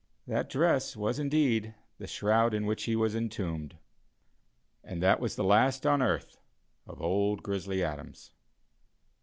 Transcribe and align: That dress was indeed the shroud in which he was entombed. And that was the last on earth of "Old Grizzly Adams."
That 0.25 0.49
dress 0.49 0.97
was 0.97 1.19
indeed 1.19 1.75
the 1.99 2.07
shroud 2.07 2.55
in 2.55 2.65
which 2.65 2.85
he 2.85 2.95
was 2.95 3.13
entombed. 3.15 3.77
And 4.83 4.99
that 5.03 5.19
was 5.19 5.35
the 5.35 5.43
last 5.43 5.85
on 5.85 6.01
earth 6.01 6.39
of 6.87 6.99
"Old 7.03 7.43
Grizzly 7.43 7.83
Adams." 7.83 8.31